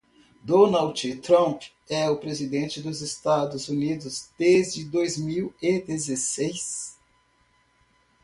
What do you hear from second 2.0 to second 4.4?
o presidente dos Estados Unidos